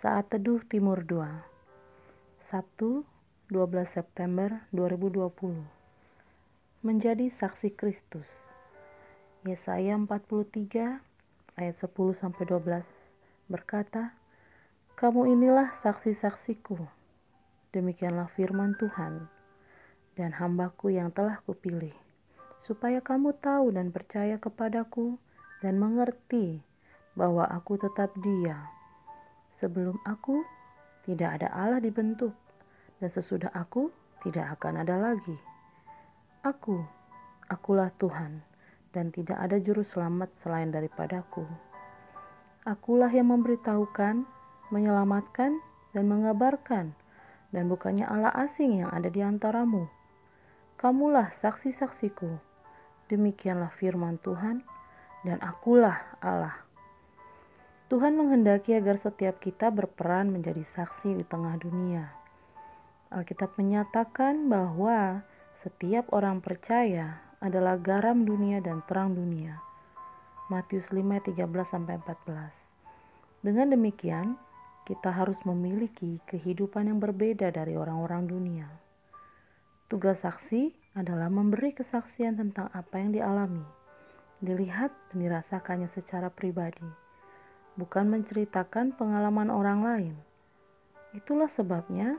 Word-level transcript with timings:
Saat 0.00 0.32
Teduh 0.32 0.64
Timur 0.64 1.04
2 1.04 1.28
Sabtu 2.40 3.04
12 3.52 3.84
September 3.84 4.64
2020 4.72 5.28
Menjadi 6.80 7.28
Saksi 7.28 7.68
Kristus. 7.76 8.48
Yesaya 9.44 10.00
43 10.00 11.04
ayat 11.60 11.76
10 11.76 12.16
sampai 12.16 12.44
12 12.48 13.52
berkata 13.52 14.16
Kamu 14.96 15.28
inilah 15.28 15.76
saksi-saksiku. 15.76 16.80
Demikianlah 17.76 18.32
firman 18.32 18.80
Tuhan. 18.80 19.28
Dan 20.16 20.32
hambaku 20.40 20.96
yang 20.96 21.12
telah 21.12 21.44
kupilih 21.44 21.92
supaya 22.64 23.04
kamu 23.04 23.36
tahu 23.36 23.76
dan 23.76 23.92
percaya 23.92 24.40
kepadaku 24.40 25.20
dan 25.60 25.76
mengerti 25.76 26.64
bahwa 27.12 27.44
aku 27.52 27.76
tetap 27.76 28.16
dia 28.24 28.79
Sebelum 29.60 30.00
aku, 30.08 30.40
tidak 31.04 31.36
ada 31.36 31.52
Allah 31.52 31.84
dibentuk, 31.84 32.32
dan 32.96 33.12
sesudah 33.12 33.52
aku, 33.52 33.92
tidak 34.24 34.56
akan 34.56 34.80
ada 34.80 34.96
lagi. 34.96 35.36
Aku, 36.40 36.80
akulah 37.52 37.92
Tuhan, 38.00 38.40
dan 38.96 39.12
tidak 39.12 39.36
ada 39.36 39.60
juru 39.60 39.84
selamat 39.84 40.32
selain 40.40 40.72
daripadaku. 40.72 41.44
Akulah 42.64 43.12
yang 43.12 43.28
memberitahukan, 43.28 44.24
menyelamatkan, 44.72 45.60
dan 45.92 46.04
mengabarkan, 46.08 46.96
dan 47.52 47.68
bukannya 47.68 48.08
Allah 48.08 48.32
asing 48.40 48.80
yang 48.80 48.88
ada 48.88 49.12
di 49.12 49.20
antaramu. 49.20 49.92
Kamulah 50.80 51.28
saksi-saksiku. 51.36 52.32
Demikianlah 53.12 53.68
firman 53.76 54.16
Tuhan, 54.24 54.64
dan 55.28 55.36
akulah 55.44 56.00
Allah. 56.24 56.69
Tuhan 57.90 58.14
menghendaki 58.14 58.78
agar 58.78 58.94
setiap 58.94 59.42
kita 59.42 59.74
berperan 59.74 60.30
menjadi 60.30 60.62
saksi 60.62 61.10
di 61.10 61.26
tengah 61.26 61.58
dunia. 61.58 62.14
Alkitab 63.10 63.58
menyatakan 63.58 64.46
bahwa 64.46 65.26
setiap 65.58 66.06
orang 66.14 66.38
percaya 66.38 67.18
adalah 67.42 67.74
garam 67.82 68.22
dunia 68.22 68.62
dan 68.62 68.86
terang 68.86 69.18
dunia. 69.18 69.58
Matius 70.46 70.94
5 70.94 71.34
13 71.34 71.42
14. 71.42 73.42
Dengan 73.42 73.74
demikian, 73.74 74.38
kita 74.86 75.10
harus 75.10 75.42
memiliki 75.42 76.22
kehidupan 76.30 76.86
yang 76.86 77.02
berbeda 77.02 77.50
dari 77.50 77.74
orang-orang 77.74 78.30
dunia. 78.30 78.70
Tugas 79.90 80.22
saksi 80.22 80.94
adalah 80.94 81.26
memberi 81.26 81.74
kesaksian 81.74 82.38
tentang 82.38 82.70
apa 82.70 83.02
yang 83.02 83.10
dialami, 83.10 83.66
dilihat 84.38 84.94
dan 85.10 85.26
dirasakannya 85.26 85.90
secara 85.90 86.30
pribadi 86.30 87.09
bukan 87.78 88.10
menceritakan 88.10 88.94
pengalaman 88.94 89.50
orang 89.52 89.80
lain. 89.82 90.14
Itulah 91.10 91.50
sebabnya 91.50 92.18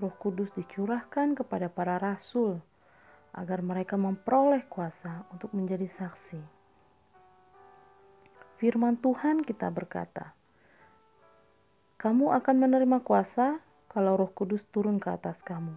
Roh 0.00 0.14
Kudus 0.16 0.50
dicurahkan 0.56 1.38
kepada 1.38 1.70
para 1.70 2.00
rasul 2.00 2.58
agar 3.34 3.60
mereka 3.60 3.94
memperoleh 3.98 4.66
kuasa 4.70 5.26
untuk 5.34 5.52
menjadi 5.54 5.86
saksi. 5.86 6.40
Firman 8.58 8.96
Tuhan 8.98 9.42
kita 9.42 9.68
berkata, 9.68 10.32
"Kamu 11.98 12.30
akan 12.32 12.56
menerima 12.64 13.02
kuasa 13.02 13.60
kalau 13.90 14.14
Roh 14.14 14.30
Kudus 14.30 14.64
turun 14.70 15.02
ke 15.02 15.10
atas 15.10 15.42
kamu, 15.42 15.74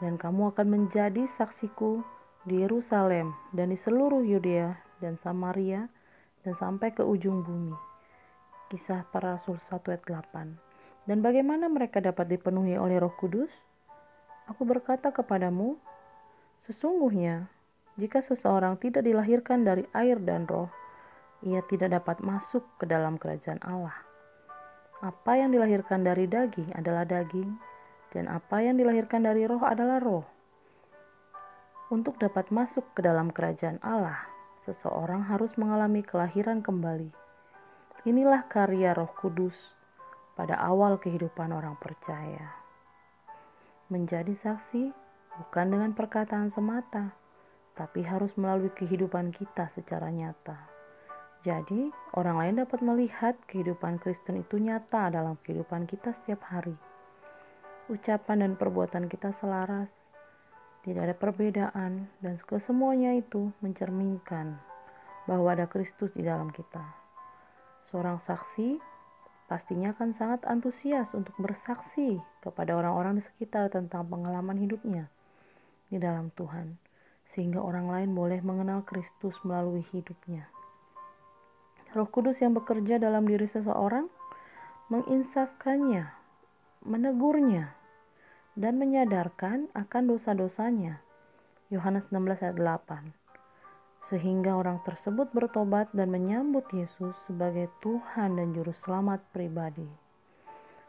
dan 0.00 0.16
kamu 0.16 0.50
akan 0.56 0.66
menjadi 0.66 1.28
saksiku 1.28 2.02
di 2.48 2.64
Yerusalem 2.64 3.32
dan 3.52 3.70
di 3.70 3.78
seluruh 3.78 4.24
Yudea 4.24 4.76
dan 4.98 5.20
Samaria 5.20 5.88
dan 6.42 6.52
sampai 6.56 6.90
ke 6.96 7.04
ujung 7.04 7.44
bumi." 7.44 7.93
Kisah 8.74 9.06
para 9.06 9.38
Rasul 9.38 9.62
1 9.62 9.86
ayat 9.86 10.02
8. 10.02 11.06
Dan 11.06 11.22
bagaimana 11.22 11.70
mereka 11.70 12.02
dapat 12.02 12.26
dipenuhi 12.26 12.74
oleh 12.74 12.98
Roh 12.98 13.14
Kudus? 13.14 13.54
Aku 14.50 14.66
berkata 14.66 15.14
kepadamu, 15.14 15.78
sesungguhnya 16.66 17.46
jika 17.94 18.18
seseorang 18.18 18.74
tidak 18.82 19.06
dilahirkan 19.06 19.62
dari 19.62 19.86
air 19.94 20.18
dan 20.18 20.50
roh, 20.50 20.74
ia 21.46 21.62
tidak 21.70 22.02
dapat 22.02 22.18
masuk 22.18 22.66
ke 22.74 22.90
dalam 22.90 23.14
kerajaan 23.14 23.62
Allah. 23.62 23.94
Apa 25.06 25.38
yang 25.38 25.54
dilahirkan 25.54 26.02
dari 26.02 26.26
daging 26.26 26.74
adalah 26.74 27.06
daging, 27.06 27.54
dan 28.10 28.26
apa 28.26 28.58
yang 28.58 28.74
dilahirkan 28.74 29.22
dari 29.22 29.46
roh 29.46 29.62
adalah 29.62 30.02
roh. 30.02 30.26
Untuk 31.94 32.18
dapat 32.18 32.50
masuk 32.50 32.90
ke 32.90 33.06
dalam 33.06 33.30
kerajaan 33.30 33.78
Allah, 33.86 34.26
seseorang 34.66 35.30
harus 35.30 35.54
mengalami 35.54 36.02
kelahiran 36.02 36.58
kembali 36.58 37.22
Inilah 38.04 38.44
karya 38.52 38.92
Roh 38.92 39.08
Kudus 39.16 39.56
pada 40.36 40.60
awal 40.60 41.00
kehidupan 41.00 41.56
orang 41.56 41.72
percaya. 41.80 42.52
Menjadi 43.88 44.36
saksi 44.36 44.92
bukan 45.40 45.66
dengan 45.72 45.96
perkataan 45.96 46.52
semata, 46.52 47.16
tapi 47.72 48.04
harus 48.04 48.36
melalui 48.36 48.68
kehidupan 48.76 49.32
kita 49.32 49.72
secara 49.72 50.12
nyata. 50.12 50.68
Jadi, 51.40 51.88
orang 52.12 52.44
lain 52.44 52.54
dapat 52.60 52.84
melihat 52.84 53.40
kehidupan 53.48 53.96
Kristen 53.96 54.44
itu 54.44 54.60
nyata 54.60 55.08
dalam 55.08 55.40
kehidupan 55.40 55.88
kita 55.88 56.12
setiap 56.12 56.44
hari. 56.52 56.76
Ucapan 57.88 58.44
dan 58.44 58.52
perbuatan 58.60 59.08
kita 59.08 59.32
selaras, 59.32 59.88
tidak 60.84 61.08
ada 61.08 61.16
perbedaan, 61.16 62.12
dan 62.20 62.36
kesemuanya 62.36 63.16
itu 63.16 63.48
mencerminkan 63.64 64.60
bahwa 65.24 65.56
ada 65.56 65.64
Kristus 65.64 66.12
di 66.12 66.20
dalam 66.20 66.52
kita. 66.52 67.03
Seorang 67.84 68.16
saksi 68.16 68.80
pastinya 69.44 69.92
akan 69.92 70.16
sangat 70.16 70.40
antusias 70.48 71.12
untuk 71.12 71.36
bersaksi 71.36 72.16
kepada 72.40 72.72
orang-orang 72.76 73.20
di 73.20 73.22
sekitar 73.24 73.68
tentang 73.68 74.08
pengalaman 74.08 74.56
hidupnya 74.56 75.12
di 75.92 76.00
dalam 76.00 76.32
Tuhan, 76.32 76.80
sehingga 77.28 77.60
orang 77.60 77.92
lain 77.92 78.10
boleh 78.16 78.40
mengenal 78.40 78.82
Kristus 78.88 79.36
melalui 79.44 79.84
hidupnya. 79.84 80.48
Roh 81.94 82.08
Kudus 82.10 82.42
yang 82.42 82.56
bekerja 82.56 82.98
dalam 82.98 83.28
diri 83.28 83.46
seseorang 83.46 84.10
menginsafkannya, 84.90 86.10
menegurnya, 86.82 87.76
dan 88.58 88.80
menyadarkan 88.80 89.70
akan 89.76 90.02
dosa-dosanya. 90.10 91.04
Yohanes 91.70 92.10
16 92.10 92.44
ayat 92.44 92.56
8 92.58 93.23
sehingga 94.04 94.52
orang 94.60 94.84
tersebut 94.84 95.32
bertobat 95.32 95.88
dan 95.96 96.12
menyambut 96.12 96.68
Yesus 96.76 97.16
sebagai 97.24 97.72
Tuhan 97.80 98.36
dan 98.36 98.52
Juru 98.52 98.76
Selamat 98.76 99.24
pribadi, 99.32 99.88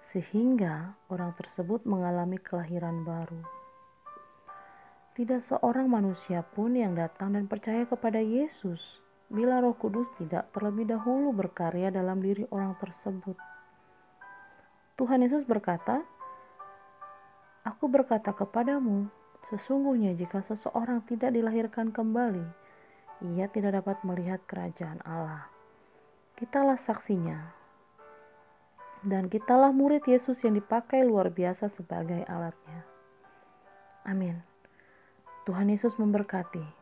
sehingga 0.00 0.96
orang 1.12 1.36
tersebut 1.36 1.84
mengalami 1.84 2.40
kelahiran 2.40 3.04
baru. 3.04 3.44
Tidak 5.12 5.44
seorang 5.44 5.92
manusia 5.92 6.40
pun 6.40 6.72
yang 6.72 6.96
datang 6.96 7.36
dan 7.36 7.44
percaya 7.44 7.84
kepada 7.84 8.16
Yesus 8.16 9.04
bila 9.28 9.60
Roh 9.60 9.76
Kudus 9.76 10.08
tidak 10.16 10.48
terlebih 10.56 10.88
dahulu 10.88 11.36
berkarya 11.36 11.92
dalam 11.92 12.24
diri 12.24 12.48
orang 12.48 12.80
tersebut. 12.80 13.36
Tuhan 14.96 15.20
Yesus 15.20 15.44
berkata, 15.44 16.00
"Aku 17.60 17.92
berkata 17.92 18.32
kepadamu, 18.32 19.12
sesungguhnya 19.52 20.16
jika 20.16 20.40
seseorang 20.40 21.04
tidak 21.04 21.36
dilahirkan 21.36 21.92
kembali, 21.92 22.61
ia 23.22 23.46
tidak 23.46 23.78
dapat 23.82 24.02
melihat 24.02 24.42
kerajaan 24.50 24.98
Allah. 25.06 25.46
Kitalah 26.34 26.74
saksinya, 26.74 27.54
dan 29.02 29.26
kitalah 29.26 29.74
murid 29.74 30.06
Yesus 30.06 30.42
yang 30.46 30.54
dipakai 30.58 31.02
luar 31.02 31.30
biasa 31.30 31.66
sebagai 31.66 32.22
alatnya. 32.26 32.86
Amin. 34.06 34.42
Tuhan 35.42 35.70
Yesus 35.70 35.98
memberkati. 35.98 36.81